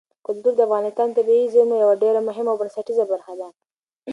کلتور 0.25 0.53
د 0.55 0.61
افغانستان 0.67 1.07
د 1.09 1.15
طبیعي 1.17 1.45
زیرمو 1.53 1.75
یوه 1.83 1.95
ډېره 2.03 2.19
مهمه 2.27 2.49
او 2.51 2.59
بنسټیزه 2.61 3.03
برخه 3.11 3.33
ده. 3.39 3.47